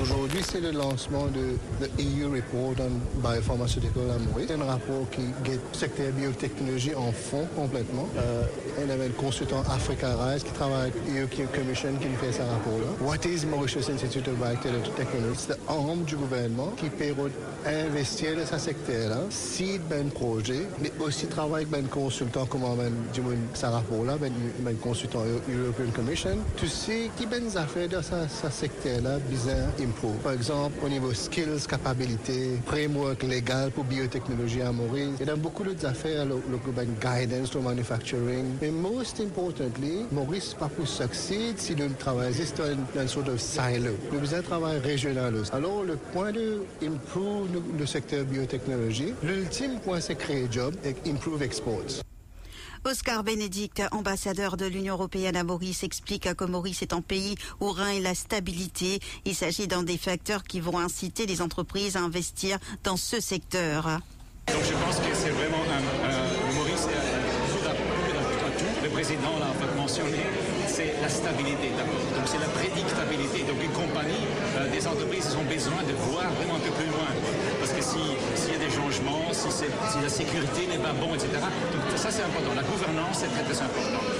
Aujourd'hui, 0.00 0.40
c'est 0.48 0.60
le 0.60 0.70
lancement 0.70 1.26
de 1.26 1.58
l'EU 1.98 2.26
Report 2.26 2.74
on 2.78 3.20
Biopharmaceutical 3.20 4.02
C'est 4.38 4.54
un 4.54 4.64
rapport 4.64 5.10
qui 5.10 5.22
met 5.22 5.54
le 5.56 5.60
secteur 5.72 6.12
biotechnologie 6.12 6.94
en 6.94 7.10
fond 7.10 7.46
complètement. 7.56 8.06
Euh, 8.16 8.42
on 8.84 8.90
avait 8.90 9.06
un 9.06 9.20
consultant 9.20 9.60
Africa 9.68 10.14
Rise 10.14 10.44
qui 10.44 10.52
travaille 10.52 10.90
avec 10.90 10.94
l'EU 11.08 11.46
Commission 11.52 11.90
qui 12.00 12.08
fait 12.24 12.32
ce 12.32 12.42
rapport-là. 12.42 12.86
What 13.00 13.26
is 13.28 13.44
Mauritius 13.46 13.88
Institute 13.90 14.28
of 14.28 14.36
Biotechnology? 14.36 14.90
C'est 15.36 15.58
l'arme 15.68 16.04
du 16.04 16.16
gouvernement 16.16 16.72
qui 16.76 16.90
permet 16.90 17.30
d'investir 17.64 18.36
dans 18.36 18.46
ce 18.46 18.58
secteur-là, 18.58 19.22
si 19.30 19.80
ben 19.90 20.10
projet, 20.10 20.66
mais 20.80 20.92
aussi 21.00 21.26
travailler 21.26 21.66
avec 21.72 21.84
un 21.84 21.88
consultant 21.88 22.46
comme 22.46 22.60
ben, 22.76 22.92
du 23.12 23.20
ce 23.54 23.66
rapport-là, 23.66 24.16
ben, 24.20 24.32
ben 24.60 24.76
consultant 24.76 25.22
European 25.48 25.90
Commission. 25.92 26.38
Tu 26.56 26.68
sais 26.68 27.10
qui 27.16 27.26
ben 27.26 27.44
affaires 27.56 27.88
dans 27.88 28.02
ce 28.02 28.50
secteur-là, 28.50 29.18
bizarre 29.28 29.68
par 30.22 30.32
exemple, 30.32 30.74
au 30.84 30.88
niveau 30.88 31.12
skills, 31.12 31.66
capabilité, 31.68 32.58
framework 32.66 33.22
légal 33.22 33.70
pour 33.70 33.84
biotechnologie 33.84 34.62
à 34.62 34.72
Maurice. 34.72 35.20
Y 35.20 35.30
a 35.30 35.36
beaucoup 35.36 35.64
d'autres 35.64 35.86
affaires, 35.86 36.24
le, 36.24 36.36
le 36.50 36.58
guidance 37.00 37.50
to 37.50 37.60
manufacturing. 37.60 38.56
Mais 38.60 38.70
most 38.70 39.20
importantly, 39.20 40.06
Maurice 40.12 40.54
pas 40.54 40.68
pour 40.68 40.86
succéder 40.86 41.54
si 41.56 41.74
nous 41.74 41.88
travaillons 41.98 42.32
dans 42.94 43.02
une 43.02 43.08
sorte 43.08 43.30
de 43.30 43.36
silo. 43.36 43.92
Nous 44.12 44.20
faisons 44.20 44.36
un 44.36 44.42
travail 44.42 44.78
régional. 44.78 45.34
Alors, 45.52 45.84
le 45.84 45.96
point 45.96 46.32
de 46.32 46.62
improve 46.82 47.48
le, 47.52 47.62
le 47.78 47.86
secteur 47.86 48.24
biotechnologie, 48.24 49.14
l'ultime 49.22 49.78
point, 49.84 50.00
c'est 50.00 50.16
créer 50.16 50.46
job 50.50 50.74
et 50.84 50.94
improve 51.10 51.42
exports. 51.42 52.02
Oscar 52.84 53.24
Bénédicte, 53.24 53.82
ambassadeur 53.92 54.56
de 54.56 54.66
l'Union 54.66 54.94
européenne 54.94 55.36
à 55.36 55.44
Maurice, 55.44 55.82
explique 55.82 56.32
que 56.34 56.44
Maurice 56.44 56.82
est 56.82 56.92
un 56.92 57.00
pays 57.00 57.34
où 57.60 57.70
règne 57.70 58.02
la 58.02 58.14
stabilité. 58.14 59.00
Il 59.24 59.34
s'agit 59.34 59.66
d'un 59.66 59.82
des 59.82 59.98
facteurs 59.98 60.44
qui 60.44 60.60
vont 60.60 60.78
inciter 60.78 61.26
les 61.26 61.42
entreprises 61.42 61.96
à 61.96 62.00
investir 62.00 62.58
dans 62.84 62.96
ce 62.96 63.20
secteur. 63.20 64.00
Donc 64.46 64.62
je 64.64 64.72
pense 64.84 64.96
que 64.96 65.14
c'est 65.14 65.30
vraiment 65.30 65.62
un, 65.70 66.54
Maurice, 66.54 66.86
le 68.82 68.88
président 68.90 69.38
l'a 69.38 69.76
mentionné, 69.76 70.24
c'est 70.66 70.94
la 71.02 71.08
stabilité 71.08 71.70
d'abord. 71.76 72.00
Donc 72.16 72.26
c'est 72.26 72.38
la 72.38 72.48
prédictabilité. 72.48 73.44
Donc 73.44 73.62
une 73.62 73.72
compagnie, 73.72 74.24
euh, 74.56 74.70
des 74.70 74.86
entreprises 74.86 75.36
ont 75.36 75.44
besoin 75.44 75.82
de 75.82 75.92
voir 76.10 76.30
vraiment 76.32 76.56
un 76.56 76.60
peu 76.60 76.70
plus 76.70 76.86
loin. 76.86 77.10
Parce 77.58 77.72
que 77.72 77.82
s'il 77.82 78.52
y 78.52 78.56
a 78.56 78.58
des 78.58 78.70
changements, 78.70 79.32
si, 79.32 79.48
la 80.02 80.08
sécurité 80.08 80.66
n'est 80.66 80.78
pas 80.78 80.92
bon, 80.92 81.14
etc. 81.14 81.28
Ça 81.96 82.10
c'est 82.10 82.22
important. 82.22 82.54
La 82.54 82.62
gouvernance 82.62 83.22
est 83.22 83.28
très 83.28 83.42
très 83.42 83.62
important. 83.62 84.17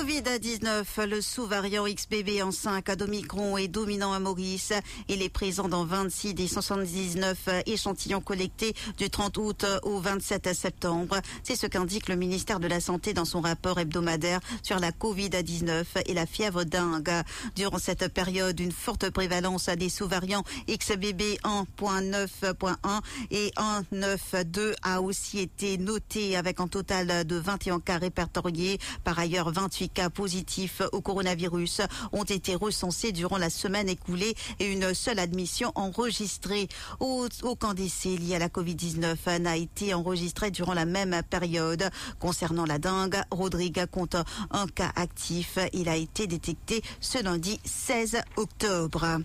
Covid-19, 0.00 1.04
le 1.08 1.20
sous-variant 1.20 1.84
XBB 1.84 2.42
en 2.42 2.52
5 2.52 2.88
à 2.88 2.96
Domicron 2.96 3.58
est 3.58 3.68
dominant 3.68 4.14
à 4.14 4.18
Maurice. 4.18 4.72
Il 5.08 5.20
est 5.20 5.28
présent 5.28 5.68
dans 5.68 5.84
26 5.84 6.32
des 6.32 6.48
179 6.48 7.36
échantillons 7.66 8.22
collectés 8.22 8.72
du 8.96 9.10
30 9.10 9.36
août 9.36 9.66
au 9.82 10.00
27 10.00 10.54
septembre. 10.54 11.20
C'est 11.42 11.54
ce 11.54 11.66
qu'indique 11.66 12.08
le 12.08 12.16
ministère 12.16 12.60
de 12.60 12.66
la 12.66 12.80
Santé 12.80 13.12
dans 13.12 13.26
son 13.26 13.42
rapport 13.42 13.78
hebdomadaire 13.78 14.40
sur 14.62 14.78
la 14.78 14.90
Covid-19 14.90 15.84
et 16.06 16.14
la 16.14 16.24
fièvre 16.24 16.64
dingue. 16.64 17.12
Durant 17.54 17.78
cette 17.78 18.08
période, 18.08 18.58
une 18.58 18.72
forte 18.72 19.10
prévalence 19.10 19.68
des 19.68 19.90
sous-variants 19.90 20.44
XBB 20.66 21.36
1.9.1 21.44 23.00
et 23.30 23.52
1.9.2 23.92 24.72
a 24.82 25.02
aussi 25.02 25.40
été 25.40 25.76
notée 25.76 26.38
avec 26.38 26.58
un 26.58 26.68
total 26.68 27.26
de 27.26 27.36
21 27.36 27.80
cas 27.80 27.98
répertoriés. 27.98 28.78
Par 29.04 29.18
ailleurs, 29.18 29.52
28 29.52 29.89
cas 29.94 30.10
positifs 30.10 30.82
au 30.92 31.00
coronavirus 31.00 31.82
ont 32.12 32.24
été 32.24 32.54
recensés 32.54 33.12
durant 33.12 33.38
la 33.38 33.50
semaine 33.50 33.88
écoulée 33.88 34.34
et 34.58 34.66
une 34.66 34.94
seule 34.94 35.18
admission 35.18 35.72
enregistrée. 35.74 36.68
Aucun 37.00 37.74
décès 37.74 38.16
lié 38.16 38.36
à 38.36 38.38
la 38.38 38.48
Covid-19 38.48 39.38
n'a 39.40 39.56
été 39.56 39.94
enregistré 39.94 40.50
durant 40.50 40.74
la 40.74 40.84
même 40.84 41.20
période. 41.28 41.90
Concernant 42.18 42.66
la 42.66 42.78
dengue, 42.78 43.20
Rodrigue 43.30 43.86
compte 43.86 44.16
un 44.50 44.66
cas 44.66 44.92
actif. 44.96 45.58
Il 45.72 45.88
a 45.88 45.96
été 45.96 46.26
détecté 46.26 46.82
ce 47.00 47.22
lundi 47.22 47.60
16 47.64 48.18
octobre. 48.36 49.20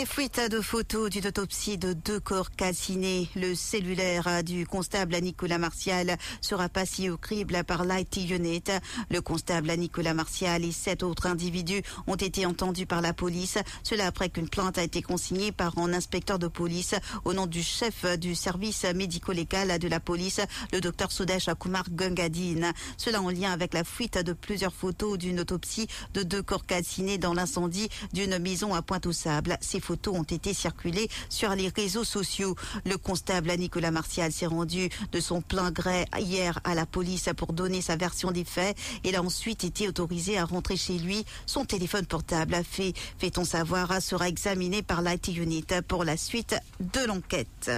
Et 0.00 0.06
fuite 0.06 0.40
de 0.50 0.62
photos 0.62 1.10
d'une 1.10 1.26
autopsie 1.26 1.76
de 1.76 1.92
deux 1.92 2.20
corps 2.20 2.50
calcinés. 2.52 3.28
Le 3.36 3.54
cellulaire 3.54 4.42
du 4.42 4.66
constable 4.66 5.14
Nicolas 5.20 5.58
Martial 5.58 6.16
sera 6.40 6.70
passé 6.70 7.10
au 7.10 7.18
crible 7.18 7.62
par 7.64 7.84
l'IT 7.84 8.30
Unit. 8.30 8.64
Le 9.10 9.20
constable 9.20 9.70
Nicolas 9.76 10.14
Martial 10.14 10.64
et 10.64 10.72
sept 10.72 11.02
autres 11.02 11.26
individus 11.26 11.82
ont 12.06 12.14
été 12.14 12.46
entendus 12.46 12.86
par 12.86 13.02
la 13.02 13.12
police. 13.12 13.58
Cela 13.82 14.06
après 14.06 14.30
qu'une 14.30 14.48
plainte 14.48 14.78
a 14.78 14.82
été 14.82 15.02
consignée 15.02 15.52
par 15.52 15.76
un 15.76 15.92
inspecteur 15.92 16.38
de 16.38 16.48
police 16.48 16.94
au 17.26 17.34
nom 17.34 17.46
du 17.46 17.62
chef 17.62 18.06
du 18.18 18.34
service 18.34 18.84
médico-légal 18.84 19.78
de 19.78 19.88
la 19.88 20.00
police, 20.00 20.40
le 20.72 20.80
docteur 20.80 21.12
Sudesh 21.12 21.50
Kumar 21.60 21.84
Gangadine. 21.90 22.72
Cela 22.96 23.20
en 23.20 23.28
lien 23.28 23.52
avec 23.52 23.74
la 23.74 23.84
fuite 23.84 24.16
de 24.16 24.32
plusieurs 24.32 24.72
photos 24.72 25.18
d'une 25.18 25.40
autopsie 25.40 25.88
de 26.14 26.22
deux 26.22 26.42
corps 26.42 26.64
calcinés 26.64 27.18
dans 27.18 27.34
l'incendie 27.34 27.90
d'une 28.14 28.38
maison 28.38 28.74
à 28.74 28.80
Pointe-aux-Sables 28.80 29.58
photos 29.90 30.14
ont 30.16 30.22
été 30.22 30.54
circulées 30.54 31.08
sur 31.28 31.50
les 31.56 31.68
réseaux 31.68 32.04
sociaux. 32.04 32.54
Le 32.86 32.96
constable 32.96 33.50
Nicolas 33.58 33.90
Martial 33.90 34.30
s'est 34.30 34.46
rendu 34.46 34.88
de 35.10 35.18
son 35.18 35.40
plein 35.40 35.72
gré 35.72 36.04
hier 36.16 36.60
à 36.62 36.76
la 36.76 36.86
police 36.86 37.28
pour 37.36 37.52
donner 37.52 37.82
sa 37.82 37.96
version 37.96 38.30
des 38.30 38.44
faits. 38.44 38.76
Il 39.02 39.16
a 39.16 39.22
ensuite 39.22 39.64
été 39.64 39.88
autorisé 39.88 40.38
à 40.38 40.44
rentrer 40.44 40.76
chez 40.76 40.96
lui. 40.96 41.24
Son 41.44 41.64
téléphone 41.64 42.06
portable 42.06 42.54
a 42.54 42.62
fait, 42.62 42.92
fait-on 43.18 43.44
savoir, 43.44 44.00
sera 44.00 44.28
examiné 44.28 44.82
par 44.82 45.02
l'IT 45.02 45.26
Unit 45.36 45.66
pour 45.88 46.04
la 46.04 46.16
suite 46.16 46.54
de 46.78 47.04
l'enquête. 47.04 47.70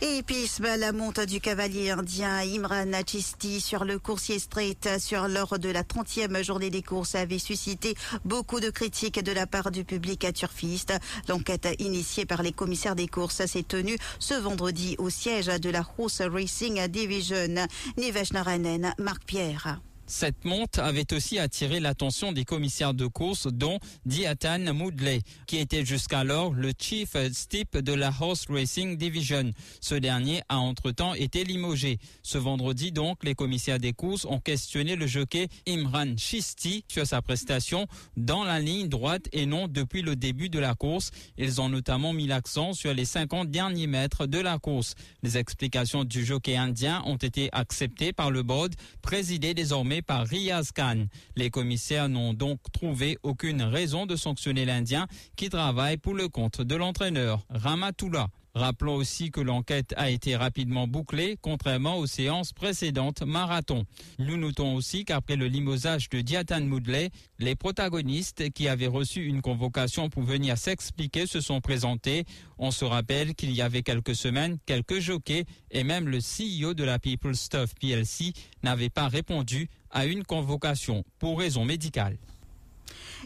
Et 0.00 0.22
puis 0.22 0.48
la 0.78 0.92
monte 0.92 1.20
du 1.20 1.40
cavalier 1.40 1.90
indien 1.90 2.38
Imran 2.38 2.86
Nachisti 2.86 3.60
sur 3.60 3.84
le 3.84 3.98
coursier 3.98 4.38
straight 4.38 4.88
sur 5.00 5.26
lors 5.26 5.58
de 5.58 5.68
la 5.68 5.82
30e 5.82 6.42
journée 6.44 6.70
des 6.70 6.82
courses 6.82 7.16
avait 7.16 7.40
suscité 7.40 7.96
beaucoup 8.24 8.60
de 8.60 8.70
critiques 8.70 9.22
de 9.22 9.32
la 9.32 9.48
part 9.48 9.72
du 9.72 9.84
public 9.84 10.24
à 10.24 10.32
turfiste. 10.32 10.92
L'enquête 11.28 11.68
initiée 11.80 12.26
par 12.26 12.42
les 12.42 12.52
commissaires 12.52 12.94
des 12.94 13.08
courses 13.08 13.44
s'est 13.44 13.64
tenue 13.64 13.98
ce 14.20 14.34
vendredi 14.34 14.94
au 14.98 15.10
siège 15.10 15.46
de 15.46 15.70
la 15.70 15.84
Horse 15.98 16.22
Racing 16.22 16.86
Division. 16.86 17.66
Nivesh 17.96 18.32
Naranen, 18.32 18.94
Marc 18.98 19.24
Pierre. 19.24 19.80
Cette 20.10 20.46
monte 20.46 20.78
avait 20.78 21.12
aussi 21.12 21.38
attiré 21.38 21.80
l'attention 21.80 22.32
des 22.32 22.46
commissaires 22.46 22.94
de 22.94 23.06
course, 23.06 23.46
dont 23.46 23.78
Diatan 24.06 24.72
Moodley, 24.72 25.20
qui 25.46 25.58
était 25.58 25.84
jusqu'alors 25.84 26.54
le 26.54 26.72
chief 26.78 27.14
steep 27.30 27.76
de 27.76 27.92
la 27.92 28.10
Horse 28.18 28.46
Racing 28.48 28.96
Division. 28.96 29.52
Ce 29.82 29.94
dernier 29.94 30.40
a 30.48 30.56
entre-temps 30.60 31.12
été 31.12 31.44
limogé. 31.44 31.98
Ce 32.22 32.38
vendredi 32.38 32.90
donc, 32.90 33.22
les 33.22 33.34
commissaires 33.34 33.78
des 33.78 33.92
courses 33.92 34.24
ont 34.24 34.40
questionné 34.40 34.96
le 34.96 35.06
jockey 35.06 35.48
Imran 35.68 36.16
Chisti 36.16 36.84
sur 36.88 37.06
sa 37.06 37.20
prestation 37.20 37.86
dans 38.16 38.44
la 38.44 38.60
ligne 38.60 38.88
droite 38.88 39.28
et 39.32 39.44
non 39.44 39.68
depuis 39.68 40.00
le 40.00 40.16
début 40.16 40.48
de 40.48 40.58
la 40.58 40.74
course. 40.74 41.10
Ils 41.36 41.60
ont 41.60 41.68
notamment 41.68 42.14
mis 42.14 42.26
l'accent 42.26 42.72
sur 42.72 42.94
les 42.94 43.04
50 43.04 43.50
derniers 43.50 43.86
mètres 43.86 44.26
de 44.26 44.38
la 44.38 44.58
course. 44.58 44.94
Les 45.22 45.36
explications 45.36 46.04
du 46.04 46.24
jockey 46.24 46.56
indien 46.56 47.02
ont 47.04 47.16
été 47.16 47.50
acceptées 47.52 48.14
par 48.14 48.30
le 48.30 48.42
board, 48.42 48.74
présidé 49.02 49.52
désormais 49.52 49.97
par 50.02 50.26
Riaz 50.26 50.70
Khan. 50.74 51.06
Les 51.36 51.50
commissaires 51.50 52.08
n'ont 52.08 52.34
donc 52.34 52.60
trouvé 52.72 53.18
aucune 53.22 53.62
raison 53.62 54.06
de 54.06 54.16
sanctionner 54.16 54.64
l'Indien 54.64 55.06
qui 55.36 55.48
travaille 55.48 55.96
pour 55.96 56.14
le 56.14 56.28
compte 56.28 56.60
de 56.60 56.74
l'entraîneur 56.74 57.46
Ramatullah. 57.50 58.28
Rappelons 58.54 58.94
aussi 58.94 59.30
que 59.30 59.40
l'enquête 59.40 59.94
a 59.96 60.10
été 60.10 60.36
rapidement 60.36 60.86
bouclée, 60.86 61.36
contrairement 61.40 61.98
aux 61.98 62.06
séances 62.06 62.52
précédentes 62.52 63.22
marathon. 63.22 63.84
Nous 64.18 64.36
notons 64.36 64.74
aussi 64.74 65.04
qu'après 65.04 65.36
le 65.36 65.46
limosage 65.46 66.08
de 66.08 66.20
Diatan 66.20 66.62
Moodley, 66.62 67.10
les 67.38 67.54
protagonistes 67.54 68.50
qui 68.50 68.68
avaient 68.68 68.86
reçu 68.86 69.24
une 69.24 69.42
convocation 69.42 70.08
pour 70.08 70.22
venir 70.22 70.58
s'expliquer 70.58 71.26
se 71.26 71.40
sont 71.40 71.60
présentés. 71.60 72.24
On 72.58 72.70
se 72.70 72.84
rappelle 72.84 73.34
qu'il 73.34 73.52
y 73.52 73.62
avait 73.62 73.82
quelques 73.82 74.16
semaines, 74.16 74.58
quelques 74.66 74.98
jockeys 74.98 75.44
et 75.70 75.84
même 75.84 76.08
le 76.08 76.18
CEO 76.18 76.74
de 76.74 76.84
la 76.84 76.98
People 76.98 77.36
Stuff 77.36 77.74
PLC 77.80 78.32
n'avaient 78.62 78.90
pas 78.90 79.08
répondu 79.08 79.68
à 79.90 80.06
une 80.06 80.24
convocation 80.24 81.04
pour 81.18 81.38
raison 81.38 81.64
médicale. 81.64 82.18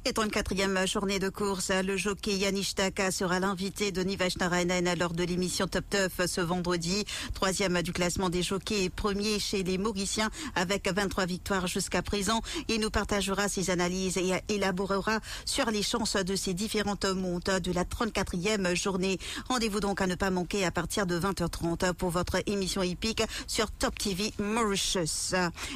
Et 0.04 0.12
34e 0.12 0.86
journée 0.90 1.18
de 1.18 1.28
course, 1.28 1.70
le 1.70 1.96
jockey 1.96 2.36
Yannish 2.36 2.74
Taka 2.74 3.10
sera 3.10 3.38
l'invité 3.38 3.92
de 3.92 4.02
Nivesh 4.02 4.36
Narayanan 4.38 4.98
lors 4.98 5.12
de 5.12 5.22
l'émission 5.22 5.66
Top 5.66 5.84
Tough 5.88 6.26
ce 6.26 6.40
vendredi. 6.40 7.04
Troisième 7.34 7.82
du 7.82 7.92
classement 7.92 8.28
des 8.28 8.42
jockeys, 8.42 8.90
premier 8.90 9.38
chez 9.38 9.62
les 9.62 9.78
Mauriciens 9.78 10.30
avec 10.54 10.88
23 10.88 11.26
victoires 11.26 11.66
jusqu'à 11.66 12.02
présent. 12.02 12.40
Il 12.68 12.80
nous 12.80 12.90
partagera 12.90 13.48
ses 13.48 13.70
analyses 13.70 14.16
et 14.16 14.32
élaborera 14.48 15.20
sur 15.44 15.70
les 15.70 15.82
chances 15.82 16.16
de 16.16 16.34
ces 16.36 16.54
différentes 16.54 17.04
montes 17.04 17.50
de 17.50 17.72
la 17.72 17.84
34e 17.84 18.74
journée. 18.74 19.18
Rendez-vous 19.48 19.80
donc 19.80 20.00
à 20.00 20.06
ne 20.06 20.14
pas 20.14 20.30
manquer 20.30 20.64
à 20.64 20.70
partir 20.70 21.06
de 21.06 21.18
20h30 21.18 21.92
pour 21.92 22.10
votre 22.10 22.42
émission 22.46 22.82
hippique 22.82 23.22
sur 23.46 23.70
Top 23.70 23.98
TV 23.98 24.32
Mauritius. 24.38 25.34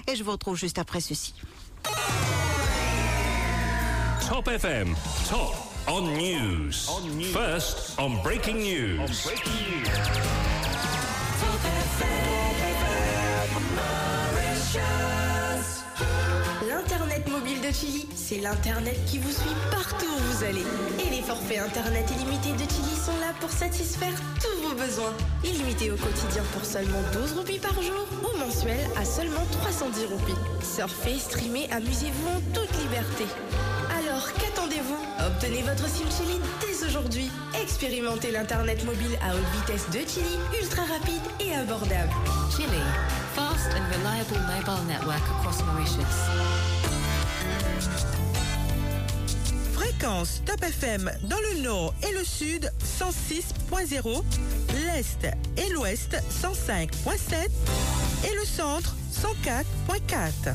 Et 0.09 0.17
je 0.17 0.25
vous 0.25 0.33
retrouve 0.33 0.57
juste 0.57 0.79
après 0.79 1.01
ceci. 1.01 1.35
Top 4.29 4.49
FM, 4.49 4.97
top 5.29 5.55
on 5.87 6.03
news. 6.19 6.89
On 6.91 7.07
news. 7.17 7.33
First 7.33 7.97
on 7.97 8.21
breaking 8.25 8.59
news. 8.59 8.99
On 8.99 9.07
breaking 9.23 9.53
news. 9.71 9.87
Top 11.39 11.61
L'Internet 16.69 17.29
mobile 17.29 17.61
de 17.61 17.73
Chili, 17.73 18.09
c'est 18.17 18.39
l'Internet 18.39 18.99
qui 19.07 19.19
vous 19.19 19.31
suit 19.31 19.57
partout 19.71 20.07
où 20.07 20.19
vous 20.19 20.45
allez. 20.45 20.67
Et 21.07 21.11
les 21.15 21.23
forfaits 21.23 21.61
Internet 21.61 22.11
illimités 22.11 22.53
de 22.53 22.69
Chili 22.69 22.97
sont 22.97 23.17
là 23.21 23.33
pour 23.41 23.51
satisfaire 23.51 24.15
tous 24.43 24.69
vos 24.69 24.75
besoins. 24.75 25.15
Illimité 25.45 25.93
au 25.93 25.97
quotidien 25.97 26.43
pour 26.53 26.65
seulement 26.65 27.01
12 27.13 27.33
roupies 27.35 27.61
par 27.61 27.81
jour 27.81 28.09
ou 28.25 28.39
mensuel 28.39 28.81
à 28.97 29.05
seulement 29.05 29.47
310 29.53 30.07
roupies. 30.07 30.41
Surfez, 30.63 31.21
streamez, 31.21 31.71
amusez-vous 31.71 32.29
en 32.29 32.41
toute 32.53 32.77
liberté. 32.83 33.25
Obtenez 35.37 35.61
votre 35.61 35.87
SIM 35.87 36.09
Chili 36.11 36.41
dès 36.63 36.87
aujourd'hui. 36.87 37.31
Expérimentez 37.61 38.31
l'Internet 38.31 38.83
mobile 38.87 39.19
à 39.23 39.35
haute 39.35 39.45
vitesse 39.61 39.85
de 39.91 39.99
Chili, 40.09 40.39
ultra 40.63 40.83
rapide 40.85 41.21
et 41.41 41.53
abordable. 41.53 42.11
Chili, 42.57 42.81
fast 43.35 43.69
and 43.75 43.85
reliable 43.93 44.41
mobile 44.47 44.83
network 44.87 45.21
across 45.39 45.63
Mauritius. 45.67 46.07
Fréquence 49.75 50.41
Top 50.47 50.63
FM 50.63 51.11
dans 51.25 51.41
le 51.53 51.61
nord 51.61 51.93
et 52.09 52.13
le 52.15 52.25
sud 52.25 52.73
106.0, 52.99 54.23
l'est 54.87 55.37
et 55.59 55.69
l'ouest 55.75 56.17
105.7 56.31 57.51
et 58.25 58.35
le 58.35 58.45
centre 58.47 58.97
104.4. 59.13 60.55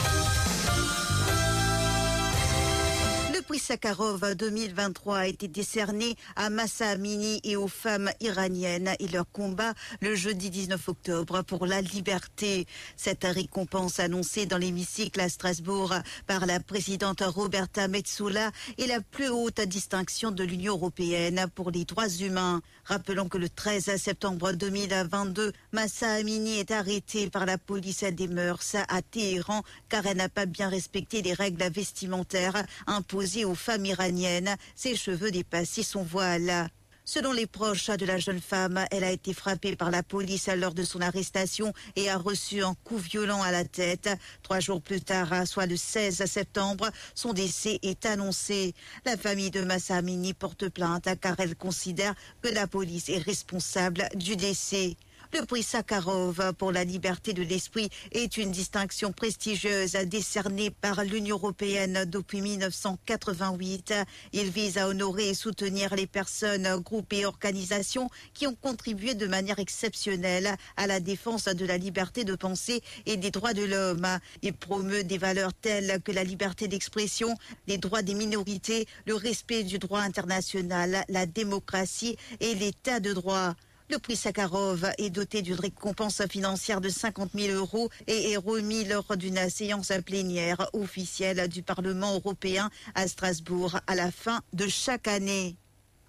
Sakharov 3.61 4.33
2023 4.35 5.17
a 5.17 5.27
été 5.27 5.47
décerné 5.47 6.15
à 6.35 6.49
Massa 6.49 6.89
Amini 6.89 7.39
et 7.43 7.55
aux 7.55 7.67
femmes 7.67 8.09
iraniennes 8.19 8.95
et 8.99 9.07
leur 9.07 9.29
combat 9.31 9.75
le 10.01 10.15
jeudi 10.15 10.49
19 10.49 10.89
octobre 10.89 11.43
pour 11.43 11.67
la 11.67 11.79
liberté. 11.79 12.65
Cette 12.97 13.23
récompense 13.23 13.99
annoncée 13.99 14.47
dans 14.47 14.57
l'hémicycle 14.57 15.21
à 15.21 15.29
Strasbourg 15.29 15.93
par 16.25 16.47
la 16.47 16.59
présidente 16.59 17.21
Roberta 17.21 17.87
Metsoula 17.87 18.51
est 18.79 18.87
la 18.87 18.99
plus 18.99 19.29
haute 19.29 19.61
distinction 19.61 20.31
de 20.31 20.43
l'Union 20.43 20.73
européenne 20.73 21.45
pour 21.53 21.69
les 21.69 21.85
droits 21.85 22.09
humains. 22.09 22.61
Rappelons 22.85 23.29
que 23.29 23.37
le 23.37 23.47
13 23.47 23.95
septembre 23.97 24.53
2022, 24.53 25.53
Massa 25.71 26.13
Amini 26.13 26.57
est 26.57 26.71
arrêtée 26.71 27.29
par 27.29 27.45
la 27.45 27.59
police 27.59 28.03
des 28.03 28.27
mœurs 28.27 28.75
à 28.89 29.03
Téhéran 29.03 29.61
car 29.87 30.07
elle 30.07 30.17
n'a 30.17 30.29
pas 30.29 30.47
bien 30.47 30.67
respecté 30.67 31.21
les 31.21 31.33
règles 31.33 31.63
vestimentaires 31.71 32.65
imposées 32.87 33.45
aux 33.45 33.50
femmes 33.55 33.85
iraniennes. 33.85 34.55
Ses 34.75 34.95
cheveux 34.95 35.31
dépassaient 35.31 35.83
son 35.83 36.03
voile. 36.03 36.69
Selon 37.03 37.33
les 37.33 37.47
proches 37.47 37.87
de 37.87 38.05
la 38.05 38.19
jeune 38.19 38.39
femme, 38.39 38.85
elle 38.91 39.03
a 39.03 39.11
été 39.11 39.33
frappée 39.33 39.75
par 39.75 39.89
la 39.89 40.03
police 40.03 40.47
lors 40.47 40.73
de 40.73 40.83
son 40.83 41.01
arrestation 41.01 41.73
et 41.95 42.09
a 42.09 42.17
reçu 42.17 42.63
un 42.63 42.75
coup 42.83 42.97
violent 42.97 43.41
à 43.41 43.51
la 43.51 43.65
tête. 43.65 44.09
Trois 44.43 44.59
jours 44.59 44.81
plus 44.81 45.01
tard, 45.01 45.47
soit 45.47 45.65
le 45.65 45.75
16 45.75 46.23
septembre, 46.25 46.89
son 47.15 47.33
décès 47.33 47.79
est 47.81 48.05
annoncé. 48.05 48.75
La 49.03 49.17
famille 49.17 49.51
de 49.51 49.61
Massa 49.61 49.95
Amini 49.95 50.33
porte 50.33 50.69
plainte 50.69 51.09
car 51.19 51.39
elle 51.39 51.55
considère 51.55 52.13
que 52.41 52.49
la 52.49 52.67
police 52.67 53.09
est 53.09 53.17
responsable 53.17 54.07
du 54.15 54.35
décès. 54.35 54.95
Le 55.33 55.45
prix 55.45 55.63
Sakharov 55.63 56.53
pour 56.57 56.73
la 56.73 56.83
liberté 56.83 57.31
de 57.31 57.41
l'esprit 57.41 57.89
est 58.11 58.35
une 58.35 58.51
distinction 58.51 59.13
prestigieuse 59.13 59.93
décernée 59.93 60.71
par 60.71 61.05
l'Union 61.05 61.37
européenne 61.37 62.03
depuis 62.05 62.41
1988. 62.41 63.93
Il 64.33 64.49
vise 64.49 64.77
à 64.77 64.89
honorer 64.89 65.29
et 65.29 65.33
soutenir 65.33 65.95
les 65.95 66.05
personnes, 66.05 66.67
groupes 66.81 67.13
et 67.13 67.25
organisations 67.25 68.09
qui 68.33 68.45
ont 68.45 68.55
contribué 68.55 69.13
de 69.13 69.25
manière 69.25 69.59
exceptionnelle 69.59 70.57
à 70.75 70.85
la 70.85 70.99
défense 70.99 71.45
de 71.45 71.65
la 71.65 71.77
liberté 71.77 72.25
de 72.25 72.35
pensée 72.35 72.81
et 73.05 73.15
des 73.15 73.31
droits 73.31 73.53
de 73.53 73.63
l'homme. 73.63 74.19
Il 74.41 74.53
promeut 74.53 75.05
des 75.05 75.17
valeurs 75.17 75.53
telles 75.53 76.01
que 76.03 76.11
la 76.11 76.25
liberté 76.25 76.67
d'expression, 76.67 77.35
les 77.67 77.77
droits 77.77 78.01
des 78.01 78.15
minorités, 78.15 78.85
le 79.05 79.15
respect 79.15 79.63
du 79.63 79.79
droit 79.79 80.01
international, 80.01 81.05
la 81.07 81.25
démocratie 81.25 82.17
et 82.41 82.53
l'état 82.53 82.99
de 82.99 83.13
droit. 83.13 83.55
Le 83.91 83.99
prix 83.99 84.15
Sakharov 84.15 84.89
est 84.99 85.09
doté 85.09 85.41
d'une 85.41 85.59
récompense 85.59 86.25
financière 86.27 86.79
de 86.79 86.87
50 86.87 87.31
000 87.35 87.57
euros 87.57 87.89
et 88.07 88.31
est 88.31 88.37
remis 88.37 88.85
lors 88.85 89.17
d'une 89.17 89.49
séance 89.49 89.91
plénière 90.05 90.69
officielle 90.71 91.49
du 91.49 91.61
Parlement 91.61 92.13
européen 92.13 92.69
à 92.95 93.09
Strasbourg 93.09 93.81
à 93.87 93.95
la 93.95 94.09
fin 94.09 94.39
de 94.53 94.69
chaque 94.69 95.09
année. 95.09 95.57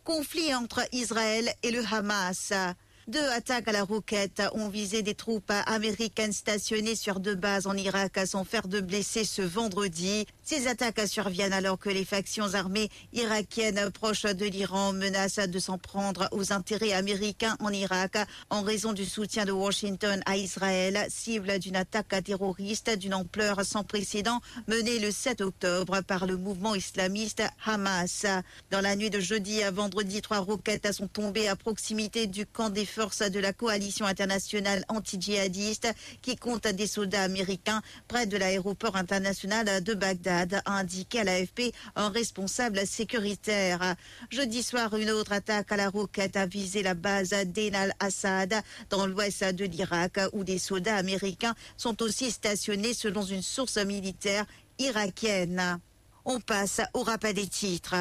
Conflit 0.04 0.54
entre 0.54 0.86
Israël 0.92 1.52
et 1.64 1.72
le 1.72 1.82
Hamas. 1.92 2.52
Deux 3.08 3.28
attaques 3.30 3.66
à 3.66 3.72
la 3.72 3.82
roquette 3.82 4.40
ont 4.54 4.68
visé 4.68 5.02
des 5.02 5.16
troupes 5.16 5.52
américaines 5.66 6.32
stationnées 6.32 6.94
sur 6.94 7.18
deux 7.18 7.34
bases 7.34 7.66
en 7.66 7.76
Irak 7.76 8.16
sans 8.26 8.44
faire 8.44 8.68
de 8.68 8.80
blessés 8.80 9.24
ce 9.24 9.42
vendredi. 9.42 10.24
Ces 10.44 10.66
attaques 10.66 11.06
surviennent 11.06 11.52
alors 11.52 11.78
que 11.78 11.88
les 11.88 12.04
factions 12.04 12.54
armées 12.54 12.90
irakiennes 13.12 13.90
proches 13.90 14.24
de 14.24 14.44
l'Iran 14.44 14.92
menacent 14.92 15.48
de 15.48 15.58
s'en 15.60 15.78
prendre 15.78 16.28
aux 16.32 16.52
intérêts 16.52 16.92
américains 16.92 17.56
en 17.60 17.70
Irak 17.70 18.16
en 18.50 18.62
raison 18.62 18.92
du 18.92 19.04
soutien 19.04 19.44
de 19.44 19.52
Washington 19.52 20.20
à 20.26 20.36
Israël, 20.36 21.06
cible 21.08 21.60
d'une 21.60 21.76
attaque 21.76 22.24
terroriste 22.24 22.90
d'une 22.98 23.14
ampleur 23.14 23.64
sans 23.64 23.84
précédent 23.84 24.40
menée 24.66 24.98
le 24.98 25.12
7 25.12 25.42
octobre 25.42 26.00
par 26.00 26.26
le 26.26 26.36
mouvement 26.36 26.74
islamiste 26.74 27.44
Hamas. 27.64 28.26
Dans 28.72 28.80
la 28.80 28.96
nuit 28.96 29.10
de 29.10 29.20
jeudi 29.20 29.62
à 29.62 29.70
vendredi, 29.70 30.22
trois 30.22 30.40
roquettes 30.40 30.92
sont 30.92 31.06
tombées 31.06 31.46
à 31.46 31.54
proximité 31.54 32.26
du 32.26 32.46
camp 32.46 32.68
des 32.68 32.86
forces 32.86 33.22
de 33.22 33.38
la 33.38 33.52
coalition 33.52 34.06
internationale 34.06 34.84
anti-djihadiste 34.88 35.86
qui 36.20 36.34
compte 36.34 36.66
des 36.66 36.88
soldats 36.88 37.22
américains 37.22 37.80
près 38.08 38.26
de 38.26 38.36
l'aéroport 38.36 38.96
international 38.96 39.82
de 39.84 39.94
Bagdad. 39.94 40.31
A 40.32 40.78
indiqué 40.78 41.20
à 41.20 41.24
l'AFP 41.24 41.74
un 41.94 42.08
responsable 42.08 42.86
sécuritaire. 42.86 43.96
Jeudi 44.30 44.62
soir, 44.62 44.96
une 44.96 45.10
autre 45.10 45.32
attaque 45.32 45.70
à 45.72 45.76
la 45.76 45.90
roquette 45.90 46.36
a 46.36 46.46
visé 46.46 46.82
la 46.82 46.94
base 46.94 47.30
d'Enal 47.30 47.92
Assad 48.00 48.54
dans 48.90 49.06
l'ouest 49.06 49.44
de 49.44 49.64
l'Irak, 49.64 50.18
où 50.32 50.42
des 50.44 50.58
soldats 50.58 50.96
américains 50.96 51.54
sont 51.76 52.02
aussi 52.02 52.30
stationnés 52.30 52.94
selon 52.94 53.24
une 53.24 53.42
source 53.42 53.76
militaire 53.76 54.46
irakienne. 54.78 55.78
On 56.24 56.40
passe 56.40 56.80
au 56.94 57.02
rappel 57.02 57.34
des 57.34 57.46
titres. 57.46 57.94